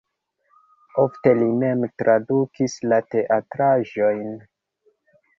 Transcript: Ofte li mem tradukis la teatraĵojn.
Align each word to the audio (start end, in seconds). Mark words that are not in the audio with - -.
Ofte 1.01 1.33
li 1.41 1.49
mem 1.63 1.83
tradukis 2.01 2.77
la 2.93 2.99
teatraĵojn. 3.15 4.33